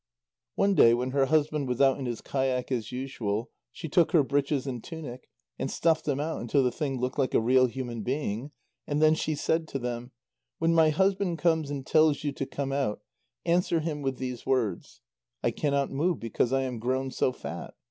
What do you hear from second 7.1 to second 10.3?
like a real human being, and then she said to them: